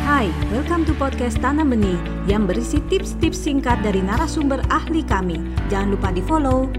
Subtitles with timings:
[0.00, 5.36] Hai, welcome to podcast Tanam Benih yang berisi tips-tips singkat dari narasumber ahli kami.
[5.68, 6.72] Jangan lupa di follow.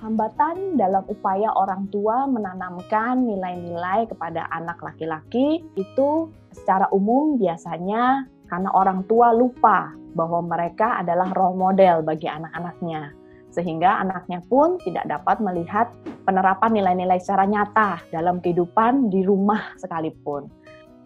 [0.00, 8.72] Hambatan dalam upaya orang tua menanamkan nilai-nilai kepada anak laki-laki itu secara umum biasanya karena
[8.72, 13.12] orang tua lupa bahwa mereka adalah role model bagi anak-anaknya
[13.52, 15.92] sehingga anaknya pun tidak dapat melihat
[16.24, 20.48] penerapan nilai-nilai secara nyata dalam kehidupan di rumah sekalipun.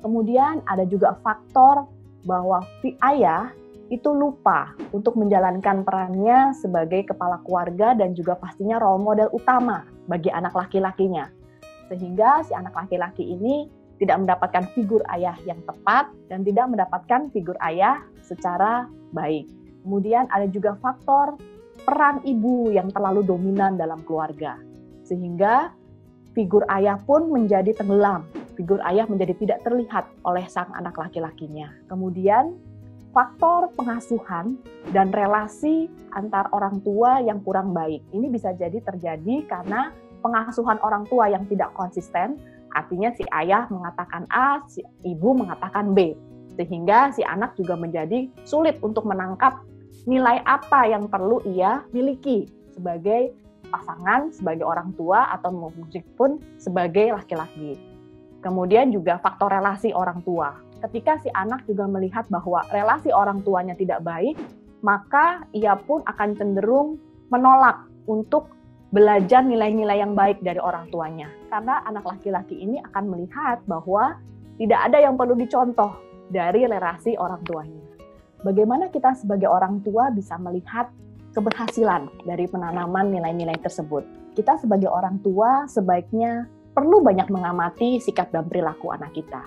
[0.01, 1.91] Kemudian ada juga faktor
[2.23, 2.63] bahwa
[3.11, 3.51] ayah
[3.87, 10.31] itu lupa untuk menjalankan perannya sebagai kepala keluarga dan juga pastinya role model utama bagi
[10.31, 11.31] anak laki-lakinya.
[11.87, 13.71] Sehingga si anak laki-laki ini
[14.03, 19.47] tidak mendapatkan figur ayah yang tepat dan tidak mendapatkan figur ayah secara baik.
[19.87, 21.39] Kemudian ada juga faktor
[21.87, 24.59] peran ibu yang terlalu dominan dalam keluarga.
[25.07, 25.71] Sehingga
[26.35, 28.27] figur ayah pun menjadi tenggelam.
[28.59, 31.71] Figur ayah menjadi tidak terlihat oleh sang anak laki-lakinya.
[31.87, 32.59] Kemudian
[33.15, 34.59] faktor pengasuhan
[34.91, 38.03] dan relasi antar orang tua yang kurang baik.
[38.11, 39.95] Ini bisa jadi terjadi karena
[40.27, 42.37] pengasuhan orang tua yang tidak konsisten,
[42.75, 46.19] artinya si ayah mengatakan A, si ibu mengatakan B.
[46.59, 49.63] Sehingga si anak juga menjadi sulit untuk menangkap
[50.07, 53.35] nilai apa yang perlu ia miliki sebagai
[53.67, 55.51] pasangan, sebagai orang tua, atau
[56.15, 57.75] pun sebagai laki-laki.
[58.41, 60.55] Kemudian juga faktor relasi orang tua.
[60.87, 64.39] Ketika si anak juga melihat bahwa relasi orang tuanya tidak baik,
[64.87, 68.55] maka ia pun akan cenderung menolak untuk
[68.95, 71.27] belajar nilai-nilai yang baik dari orang tuanya.
[71.51, 74.15] Karena anak laki-laki ini akan melihat bahwa
[74.63, 75.91] tidak ada yang perlu dicontoh
[76.31, 77.96] dari relasi orang tuanya
[78.43, 80.91] bagaimana kita sebagai orang tua bisa melihat
[81.37, 84.05] keberhasilan dari penanaman nilai-nilai tersebut.
[84.33, 89.45] Kita sebagai orang tua sebaiknya perlu banyak mengamati sikap dan perilaku anak kita.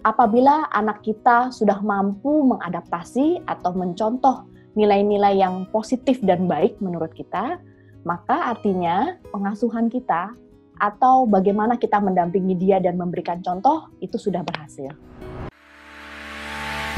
[0.00, 7.60] Apabila anak kita sudah mampu mengadaptasi atau mencontoh nilai-nilai yang positif dan baik menurut kita,
[8.08, 10.32] maka artinya pengasuhan kita
[10.80, 14.96] atau bagaimana kita mendampingi dia dan memberikan contoh itu sudah berhasil.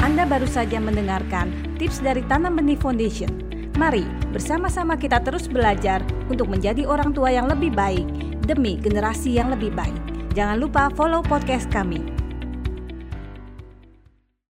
[0.03, 3.31] Anda baru saja mendengarkan tips dari Tanam Benih Foundation.
[3.79, 4.03] Mari
[4.35, 8.03] bersama-sama kita terus belajar untuk menjadi orang tua yang lebih baik
[8.43, 9.95] demi generasi yang lebih baik.
[10.35, 12.03] Jangan lupa follow podcast kami.